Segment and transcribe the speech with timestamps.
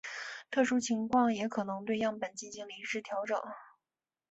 [0.49, 3.37] 特殊情况时也可能对样本进行临时调整。